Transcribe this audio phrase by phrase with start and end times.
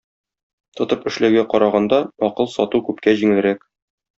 [0.79, 2.01] Тотып эшләүгә караганда
[2.31, 3.67] акыл сату күпкә җиңелрәк.